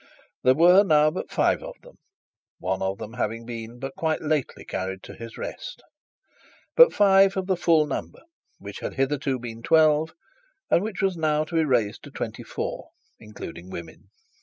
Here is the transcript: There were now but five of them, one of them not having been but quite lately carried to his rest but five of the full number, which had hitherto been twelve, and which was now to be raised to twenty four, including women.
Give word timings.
There 0.41 0.55
were 0.55 0.83
now 0.83 1.11
but 1.11 1.29
five 1.29 1.61
of 1.61 1.75
them, 1.83 1.99
one 2.57 2.81
of 2.81 2.97
them 2.97 3.11
not 3.11 3.19
having 3.19 3.45
been 3.45 3.77
but 3.77 3.93
quite 3.95 4.19
lately 4.19 4.65
carried 4.65 5.03
to 5.03 5.13
his 5.13 5.37
rest 5.37 5.83
but 6.75 6.91
five 6.91 7.37
of 7.37 7.45
the 7.45 7.55
full 7.55 7.85
number, 7.85 8.21
which 8.57 8.79
had 8.79 8.95
hitherto 8.95 9.37
been 9.37 9.61
twelve, 9.61 10.15
and 10.71 10.83
which 10.83 11.03
was 11.03 11.15
now 11.15 11.43
to 11.43 11.53
be 11.53 11.65
raised 11.65 12.01
to 12.05 12.09
twenty 12.09 12.41
four, 12.41 12.89
including 13.19 13.69
women. 13.69 14.09